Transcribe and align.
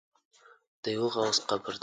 د 0.83 0.85
یوه 0.95 1.07
غوث 1.13 1.37
قبر 1.49 1.73
دی. 1.75 1.79